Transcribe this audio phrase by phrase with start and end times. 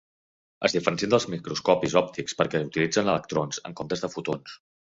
[0.67, 4.61] Es diferencia dels microscopis òptics perquè utilitzen electrons en comptes de fotons.